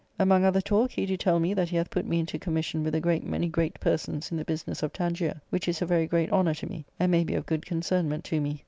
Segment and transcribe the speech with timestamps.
[0.17, 2.95] Among other talk, he do tell me that he hath put me into commission with
[2.95, 6.31] a great many great persons in the business of Tangier, which is a very great
[6.31, 8.59] honour to me, and may be of good concernment to me.